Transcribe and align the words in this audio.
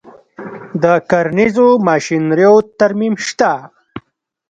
د 0.83 0.85
کرنیزو 1.09 1.67
ماشینریو 1.87 2.55
ترمیم 2.79 3.15
شته 3.27 3.51